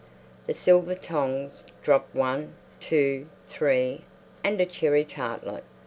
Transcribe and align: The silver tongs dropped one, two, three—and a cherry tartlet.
The 0.47 0.55
silver 0.55 0.95
tongs 0.95 1.63
dropped 1.83 2.15
one, 2.15 2.55
two, 2.79 3.29
three—and 3.49 4.59
a 4.59 4.65
cherry 4.65 5.05
tartlet. 5.05 5.63